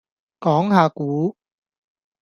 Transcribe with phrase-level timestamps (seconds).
[0.39, 1.37] 講下股